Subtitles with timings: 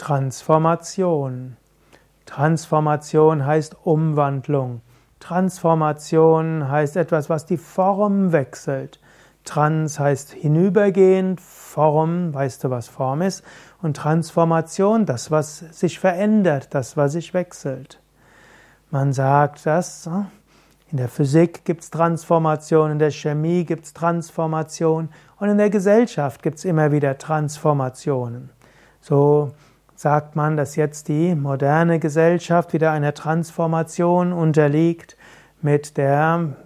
[0.00, 1.58] Transformation.
[2.24, 4.80] Transformation heißt Umwandlung.
[5.20, 8.98] Transformation heißt etwas, was die Form wechselt.
[9.44, 13.44] Trans heißt hinübergehend, Form, weißt du, was Form ist?
[13.82, 18.00] Und Transformation, das, was sich verändert, das, was sich wechselt.
[18.90, 20.08] Man sagt das,
[20.90, 25.68] in der Physik gibt es Transformation, in der Chemie gibt es Transformation und in der
[25.68, 28.48] Gesellschaft gibt es immer wieder Transformationen.
[29.02, 29.52] So
[30.00, 35.14] sagt man, dass jetzt die moderne Gesellschaft wieder einer Transformation unterliegt
[35.60, 36.56] mit der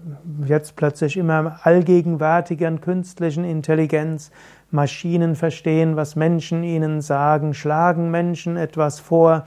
[0.46, 4.30] jetzt plötzlich immer allgegenwärtigen künstlichen Intelligenz.
[4.70, 9.46] Maschinen verstehen, was Menschen ihnen sagen, schlagen Menschen etwas vor.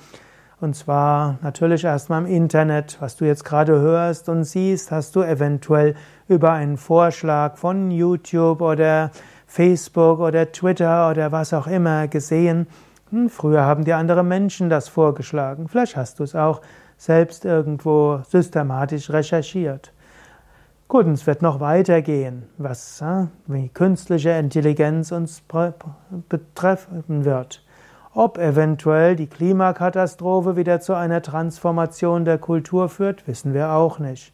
[0.59, 5.22] Und zwar natürlich erstmal im Internet, was du jetzt gerade hörst und siehst, hast du
[5.22, 5.95] eventuell
[6.28, 9.12] über einen Vorschlag von YouTube oder
[9.45, 12.67] Facebook oder Twitter oder was auch immer gesehen.
[13.11, 15.67] Hm, früher haben dir andere Menschen das vorgeschlagen.
[15.70, 16.61] Vielleicht hast du es auch
[16.97, 19.94] selbst irgendwo systematisch recherchiert.
[20.88, 23.03] Gut, und es wird noch weitergehen, was
[23.45, 25.44] wie künstliche Intelligenz uns
[26.30, 27.64] betreffen wird.
[28.14, 34.33] Ob eventuell die Klimakatastrophe wieder zu einer Transformation der Kultur führt, wissen wir auch nicht.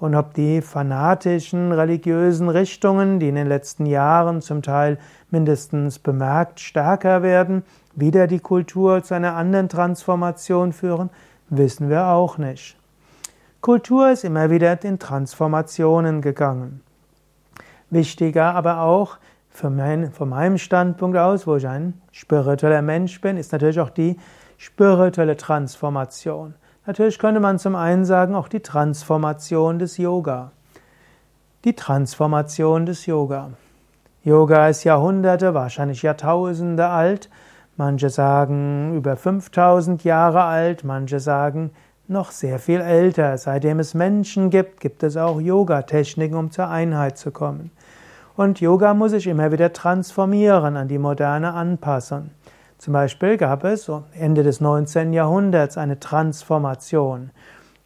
[0.00, 4.98] Und ob die fanatischen religiösen Richtungen, die in den letzten Jahren zum Teil
[5.30, 7.62] mindestens bemerkt stärker werden,
[7.94, 11.10] wieder die Kultur zu einer anderen Transformation führen,
[11.48, 12.76] wissen wir auch nicht.
[13.60, 16.82] Kultur ist immer wieder in Transformationen gegangen.
[17.88, 19.18] Wichtiger aber auch
[19.62, 24.18] mein, von meinem Standpunkt aus, wo ich ein spiritueller Mensch bin, ist natürlich auch die
[24.58, 26.54] spirituelle Transformation.
[26.86, 30.52] Natürlich könnte man zum einen sagen, auch die Transformation des Yoga.
[31.64, 33.50] Die Transformation des Yoga.
[34.22, 37.30] Yoga ist Jahrhunderte, wahrscheinlich Jahrtausende alt.
[37.76, 41.70] Manche sagen über 5000 Jahre alt, manche sagen
[42.06, 43.38] noch sehr viel älter.
[43.38, 47.70] Seitdem es Menschen gibt, gibt es auch Yoga-Techniken, um zur Einheit zu kommen.
[48.36, 52.30] Und Yoga muss sich immer wieder transformieren, an die Moderne anpassen.
[52.78, 55.12] Zum Beispiel gab es Ende des 19.
[55.12, 57.30] Jahrhunderts eine Transformation.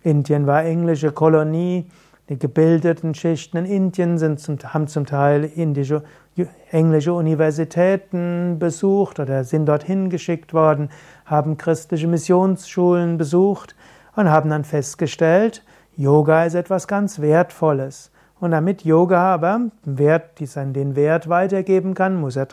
[0.02, 1.90] Indien war englische Kolonie.
[2.28, 6.02] Die gebildeten Schichten in Indien sind zum, haben zum Teil indische,
[6.70, 10.90] englische Universitäten besucht oder sind dorthin geschickt worden,
[11.24, 13.74] haben christliche Missionsschulen besucht
[14.14, 15.64] und haben dann festgestellt,
[15.96, 18.10] Yoga ist etwas ganz Wertvolles.
[18.40, 22.46] Und damit Yoga aber Wert, den Wert weitergeben kann, muss er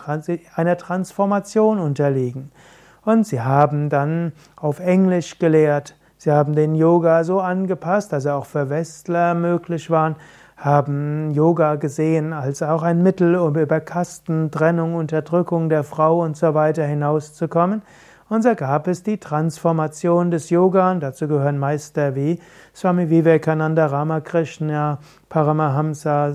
[0.55, 2.51] einer Transformation unterliegen.
[3.03, 5.95] Und sie haben dann auf Englisch gelehrt.
[6.17, 10.15] Sie haben den Yoga so angepasst, dass er auch für Westler möglich war,
[10.57, 16.37] haben Yoga gesehen als auch ein Mittel, um über Kasten, Trennung, Unterdrückung der Frau und
[16.37, 17.81] so weiter hinauszukommen.
[18.27, 22.39] Und so gab es die Transformation des Yoga, und dazu gehören Meister wie
[22.73, 24.97] Swami Vivekananda Ramakrishna,
[25.29, 26.33] Paramahamsa,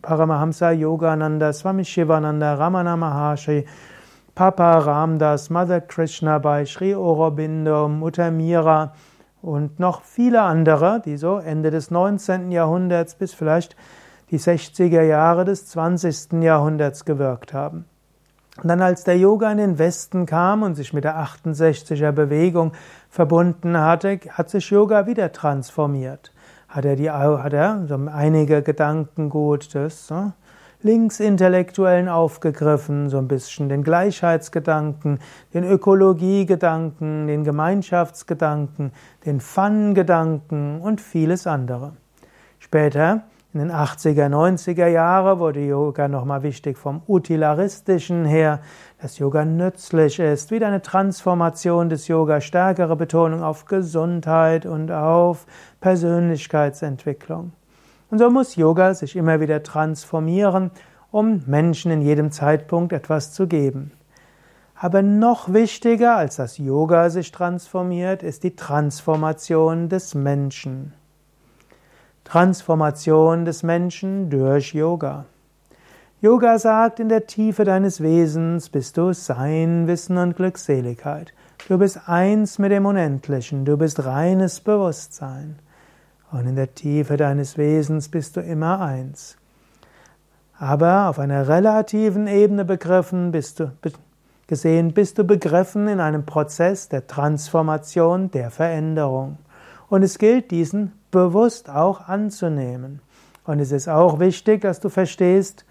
[0.00, 3.66] Paramahamsa Yogananda, Swami Shivananda, Ramana Maharshi,
[4.36, 8.92] Papa Ramdas, Mother Krishna bei Sri Aurobindo, Mutter Mira
[9.42, 12.52] und noch viele andere, die so Ende des 19.
[12.52, 13.74] Jahrhunderts bis vielleicht
[14.30, 16.42] die 60er Jahre des 20.
[16.42, 17.86] Jahrhunderts gewirkt haben.
[18.62, 22.72] Und dann als der Yoga in den Westen kam und sich mit der 68er Bewegung
[23.10, 26.32] verbunden hatte, hat sich Yoga wieder transformiert.
[26.68, 30.32] Hat er, die, hat er so einige Gedankengut des so,
[30.84, 35.18] Linksintellektuellen aufgegriffen, so ein bisschen den Gleichheitsgedanken,
[35.54, 38.92] den Ökologiegedanken, den Gemeinschaftsgedanken,
[39.24, 41.94] den Fun-Gedanken und vieles andere.
[42.58, 43.22] Später
[43.54, 48.60] in den 80er, 90er Jahre wurde Yoga nochmal wichtig vom Utilaristischen her,
[49.00, 55.46] dass Yoga nützlich ist, wieder eine Transformation des Yoga, stärkere Betonung auf Gesundheit und auf
[55.80, 57.52] Persönlichkeitsentwicklung.
[58.10, 60.72] Und so muss Yoga sich immer wieder transformieren,
[61.12, 63.92] um Menschen in jedem Zeitpunkt etwas zu geben.
[64.74, 70.92] Aber noch wichtiger als das Yoga sich transformiert, ist die Transformation des Menschen.
[72.24, 75.26] Transformation des Menschen durch Yoga.
[76.22, 81.34] Yoga sagt, in der Tiefe deines Wesens bist du Sein, Wissen und Glückseligkeit.
[81.68, 85.58] Du bist eins mit dem Unendlichen, du bist reines Bewusstsein.
[86.32, 89.36] Und in der Tiefe deines Wesens bist du immer eins.
[90.58, 93.70] Aber auf einer relativen Ebene begriffen bist du,
[94.46, 99.36] gesehen bist du begriffen in einem Prozess der Transformation, der Veränderung.
[99.90, 103.00] Und es gilt, diesen bewusst auch anzunehmen.
[103.44, 105.64] Und es ist auch wichtig, dass du verstehst,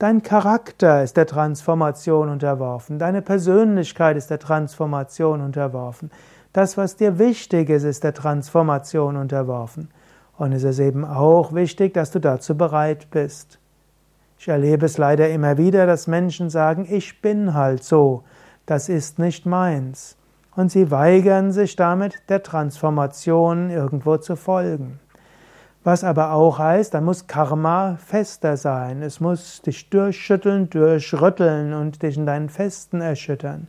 [0.00, 2.98] Dein Charakter ist der Transformation unterworfen.
[2.98, 6.10] Deine Persönlichkeit ist der Transformation unterworfen.
[6.54, 9.90] Das, was dir wichtig ist, ist der Transformation unterworfen.
[10.38, 13.58] Und es ist eben auch wichtig, dass du dazu bereit bist.
[14.38, 18.24] Ich erlebe es leider immer wieder, dass Menschen sagen, ich bin halt so,
[18.64, 20.16] das ist nicht meins.
[20.56, 24.98] Und sie weigern sich damit, der Transformation irgendwo zu folgen.
[25.82, 29.00] Was aber auch heißt, da muss Karma fester sein.
[29.02, 33.68] Es muss dich durchschütteln, durchrütteln und dich in deinen Festen erschüttern.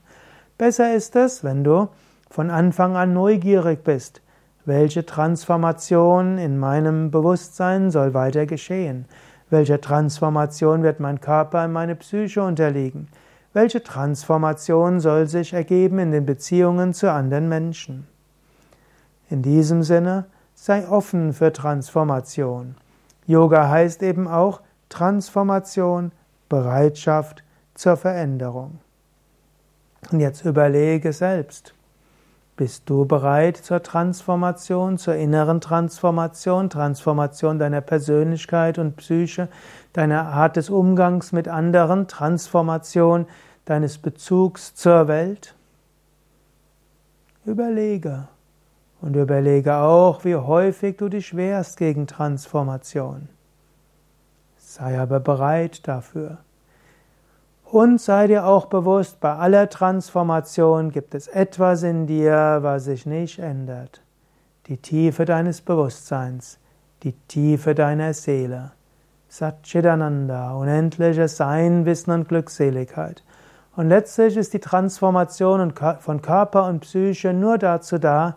[0.58, 1.88] Besser ist es, wenn du
[2.30, 4.22] von Anfang an neugierig bist.
[4.66, 9.06] Welche Transformation in meinem Bewusstsein soll weiter geschehen?
[9.50, 13.08] Welche Transformation wird mein Körper in meine Psyche unterliegen?
[13.54, 18.08] Welche Transformation soll sich ergeben in den Beziehungen zu anderen Menschen?
[19.30, 20.26] In diesem Sinne,
[20.56, 22.76] sei offen für Transformation.
[23.28, 26.12] Yoga heißt eben auch Transformation,
[26.48, 27.44] Bereitschaft
[27.76, 28.80] zur Veränderung.
[30.12, 31.74] Und jetzt überlege selbst,
[32.62, 39.50] bist du bereit zur Transformation, zur inneren Transformation, Transformation deiner Persönlichkeit und Psyche,
[39.94, 43.26] deiner Art des Umgangs mit anderen, Transformation
[43.66, 45.56] deines Bezugs zur Welt?
[47.46, 48.28] Überlege.
[49.02, 53.28] Und überlege auch, wie häufig du dich wehrst gegen Transformation.
[54.60, 56.38] Sei aber bereit dafür.
[57.72, 63.06] Und sei dir auch bewusst, bei aller Transformation gibt es etwas in dir, was sich
[63.06, 64.02] nicht ändert.
[64.68, 66.60] Die Tiefe deines Bewusstseins,
[67.04, 68.74] die Tiefe deiner Seele.
[69.30, 73.24] Satchitananda, unendliches Sein, Wissen und Glückseligkeit.
[73.78, 78.36] Und letztlich ist die Transformation von Körper und Psyche nur dazu da,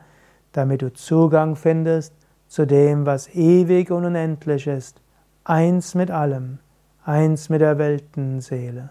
[0.52, 2.14] damit du Zugang findest
[2.46, 5.02] zu dem, was ewig und unendlich ist,
[5.42, 6.60] eins mit allem,
[7.04, 8.90] eins mit der Weltenseele.